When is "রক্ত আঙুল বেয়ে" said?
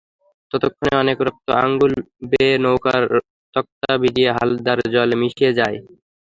1.27-2.55